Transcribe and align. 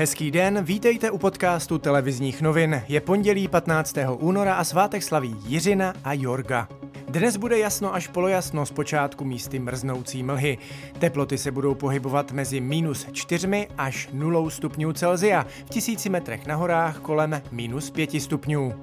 Hezký 0.00 0.30
den, 0.30 0.64
vítejte 0.64 1.10
u 1.10 1.18
podcastu 1.18 1.78
televizních 1.78 2.42
novin. 2.42 2.82
Je 2.88 3.00
pondělí 3.00 3.48
15. 3.48 3.96
února 4.18 4.54
a 4.54 4.64
svátek 4.64 5.02
slaví 5.02 5.36
Jiřina 5.46 5.94
a 6.04 6.12
Jorga. 6.12 6.68
Dnes 7.08 7.36
bude 7.36 7.58
jasno 7.58 7.94
až 7.94 8.08
polojasno, 8.08 8.66
zpočátku 8.66 9.24
místy 9.24 9.58
mrznoucí 9.58 10.22
mlhy. 10.22 10.58
Teploty 10.98 11.38
se 11.38 11.50
budou 11.50 11.74
pohybovat 11.74 12.32
mezi 12.32 12.60
minus 12.60 13.06
4 13.12 13.68
až 13.78 14.08
0 14.12 14.50
stupňů 14.50 14.92
Celzia, 14.92 15.46
v 15.66 15.70
tisíci 15.70 16.08
metrech 16.08 16.46
na 16.46 16.54
horách 16.54 16.98
kolem 16.98 17.42
minus 17.52 17.90
5 17.90 18.22
stupňů. 18.22 18.74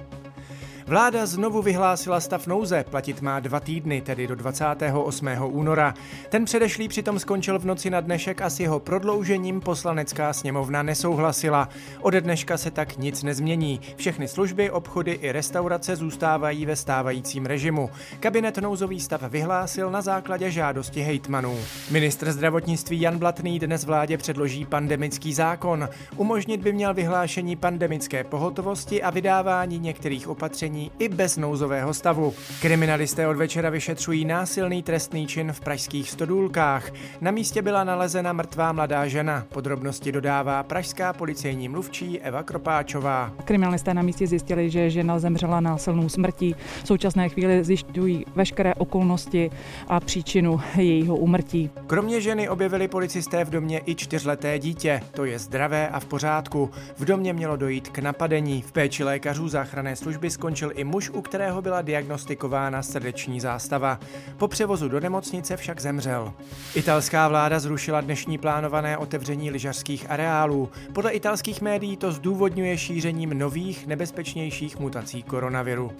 Vláda 0.87 1.25
znovu 1.25 1.61
vyhlásila 1.61 2.19
stav 2.19 2.47
nouze, 2.47 2.83
platit 2.89 3.21
má 3.21 3.39
dva 3.39 3.59
týdny, 3.59 4.01
tedy 4.01 4.27
do 4.27 4.35
28. 4.35 5.27
února. 5.43 5.93
Ten 6.29 6.45
předešlý 6.45 6.87
přitom 6.87 7.19
skončil 7.19 7.59
v 7.59 7.65
noci 7.65 7.89
na 7.89 8.01
dnešek 8.01 8.41
a 8.41 8.49
s 8.49 8.59
jeho 8.59 8.79
prodloužením 8.79 9.61
poslanecká 9.61 10.33
sněmovna 10.33 10.83
nesouhlasila. 10.83 11.69
Ode 12.01 12.21
dneška 12.21 12.57
se 12.57 12.71
tak 12.71 12.97
nic 12.97 13.23
nezmění. 13.23 13.81
Všechny 13.95 14.27
služby, 14.27 14.71
obchody 14.71 15.11
i 15.11 15.31
restaurace 15.31 15.95
zůstávají 15.95 16.65
ve 16.65 16.75
stávajícím 16.75 17.45
režimu. 17.45 17.89
Kabinet 18.19 18.57
nouzový 18.57 18.99
stav 18.99 19.21
vyhlásil 19.21 19.91
na 19.91 20.01
základě 20.01 20.51
žádosti 20.51 21.01
hejtmanů. 21.01 21.57
Ministr 21.91 22.31
zdravotnictví 22.31 23.01
Jan 23.01 23.17
Blatný 23.17 23.59
dnes 23.59 23.85
vládě 23.85 24.17
předloží 24.17 24.65
pandemický 24.65 25.33
zákon. 25.33 25.89
Umožnit 26.15 26.61
by 26.61 26.73
měl 26.73 26.93
vyhlášení 26.93 27.55
pandemické 27.55 28.23
pohotovosti 28.23 29.03
a 29.03 29.09
vydávání 29.09 29.79
některých 29.79 30.27
opatření 30.27 30.76
opatření 30.77 30.91
i 30.99 31.09
bez 31.09 31.37
nouzového 31.37 31.93
stavu. 31.93 32.33
Kriminalisté 32.61 33.27
od 33.27 33.37
večera 33.37 33.69
vyšetřují 33.69 34.25
násilný 34.25 34.83
trestný 34.83 35.27
čin 35.27 35.53
v 35.53 35.59
pražských 35.59 36.11
stodůlkách. 36.11 36.91
Na 37.21 37.31
místě 37.31 37.61
byla 37.61 37.83
nalezena 37.83 38.33
mrtvá 38.33 38.71
mladá 38.71 39.07
žena. 39.07 39.45
Podrobnosti 39.49 40.11
dodává 40.11 40.63
pražská 40.63 41.13
policejní 41.13 41.69
mluvčí 41.69 42.19
Eva 42.19 42.43
Kropáčová. 42.43 43.31
Kriminalisté 43.45 43.93
na 43.93 44.01
místě 44.01 44.27
zjistili, 44.27 44.69
že 44.69 44.89
žena 44.89 45.19
zemřela 45.19 45.59
násilnou 45.59 46.09
smrtí. 46.09 46.55
V 46.83 46.87
současné 46.87 47.29
chvíli 47.29 47.63
zjišťují 47.63 48.25
veškeré 48.35 48.75
okolnosti 48.75 49.51
a 49.87 49.99
příčinu 49.99 50.61
jejího 50.75 51.15
úmrtí. 51.15 51.69
Kromě 51.87 52.21
ženy 52.21 52.49
objevili 52.49 52.87
policisté 52.87 53.45
v 53.45 53.49
domě 53.49 53.81
i 53.85 53.95
čtyřleté 53.95 54.59
dítě. 54.59 55.01
To 55.11 55.25
je 55.25 55.39
zdravé 55.39 55.87
a 55.87 55.99
v 55.99 56.05
pořádku. 56.05 56.69
V 56.97 57.05
domě 57.05 57.33
mělo 57.33 57.55
dojít 57.55 57.89
k 57.89 57.99
napadení. 57.99 58.61
V 58.61 58.71
péči 58.71 59.03
lékařů 59.03 59.47
záchranné 59.47 59.95
služby 59.95 60.29
skončil 60.29 60.66
skončil 60.67 60.81
i 60.81 60.83
muž, 60.83 61.09
u 61.09 61.21
kterého 61.21 61.61
byla 61.61 61.81
diagnostikována 61.81 62.83
srdeční 62.83 63.39
zástava. 63.39 63.99
Po 64.37 64.47
převozu 64.47 64.89
do 64.89 64.99
nemocnice 64.99 65.57
však 65.57 65.81
zemřel. 65.81 66.33
Italská 66.75 67.27
vláda 67.27 67.59
zrušila 67.59 68.01
dnešní 68.01 68.37
plánované 68.37 68.97
otevření 68.97 69.51
lyžařských 69.51 70.11
areálů. 70.11 70.69
Podle 70.93 71.11
italských 71.11 71.61
médií 71.61 71.97
to 71.97 72.11
zdůvodňuje 72.11 72.77
šířením 72.77 73.29
nových, 73.29 73.87
nebezpečnějších 73.87 74.79
mutací 74.79 75.23
koronaviru. 75.23 75.91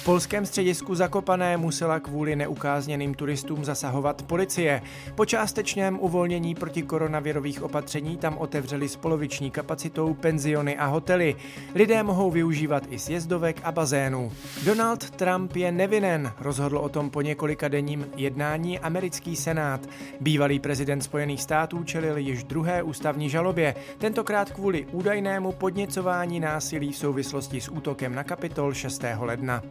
V 0.00 0.04
polském 0.04 0.46
středisku 0.46 0.94
Zakopané 0.94 1.56
musela 1.56 2.00
kvůli 2.00 2.36
neukázněným 2.36 3.14
turistům 3.14 3.64
zasahovat 3.64 4.22
policie. 4.22 4.82
Po 5.14 5.24
částečném 5.26 5.98
uvolnění 6.00 6.54
proti 6.54 6.82
koronavirových 6.82 7.62
opatření 7.62 8.16
tam 8.16 8.38
otevřeli 8.38 8.88
s 8.88 8.96
poloviční 8.96 9.50
kapacitou 9.50 10.14
penziony 10.14 10.76
a 10.76 10.86
hotely. 10.86 11.36
Lidé 11.74 12.02
mohou 12.02 12.30
využívat 12.30 12.82
i 12.90 12.98
sjezdovek 12.98 13.60
a 13.64 13.72
bazénů 13.72 14.11
terénu. 14.12 14.32
Donald 14.64 15.10
Trump 15.10 15.56
je 15.56 15.72
nevinen, 15.72 16.32
rozhodl 16.40 16.78
o 16.78 16.88
tom 16.88 17.10
po 17.10 17.22
několika 17.22 17.68
denním 17.68 18.06
jednání 18.16 18.78
americký 18.78 19.36
senát. 19.36 19.80
Bývalý 20.20 20.58
prezident 20.58 21.00
Spojených 21.00 21.42
států 21.42 21.84
čelil 21.84 22.16
již 22.16 22.44
druhé 22.44 22.82
ústavní 22.82 23.30
žalobě, 23.30 23.74
tentokrát 23.98 24.50
kvůli 24.50 24.86
údajnému 24.92 25.52
podněcování 25.52 26.40
násilí 26.40 26.92
v 26.92 26.96
souvislosti 26.96 27.60
s 27.60 27.68
útokem 27.68 28.14
na 28.14 28.24
Kapitol 28.24 28.74
6. 28.74 29.02
ledna. 29.18 29.62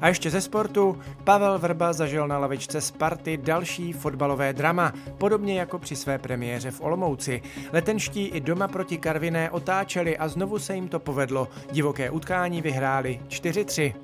A 0.00 0.08
ještě 0.08 0.30
ze 0.30 0.40
sportu, 0.40 0.98
Pavel 1.24 1.58
Vrba 1.58 1.92
zažil 1.92 2.28
na 2.28 2.38
lavičce 2.38 2.80
Sparty 2.80 3.36
další 3.36 3.92
fotbalové 3.92 4.52
drama, 4.52 4.92
podobně 5.18 5.58
jako 5.58 5.78
při 5.78 5.96
své 5.96 6.18
premiéře 6.18 6.70
v 6.70 6.80
Olomouci. 6.80 7.42
Letenští 7.72 8.26
i 8.26 8.40
doma 8.40 8.68
proti 8.68 8.98
Karviné 8.98 9.50
otáčeli 9.50 10.18
a 10.18 10.28
znovu 10.28 10.58
se 10.58 10.74
jim 10.74 10.88
to 10.88 10.98
povedlo. 10.98 11.48
Divoké 11.72 12.10
utkání 12.10 12.62
vyhráli 12.62 13.20
4-3. 13.28 13.94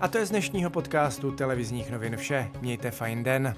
A 0.00 0.08
to 0.08 0.18
je 0.18 0.26
z 0.26 0.30
dnešního 0.30 0.70
podcastu 0.70 1.30
televizních 1.30 1.90
novin 1.90 2.16
vše. 2.16 2.50
Mějte 2.60 2.90
fajn 2.90 3.24
den. 3.24 3.54